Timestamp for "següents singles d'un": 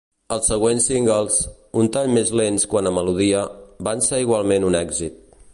0.51-1.91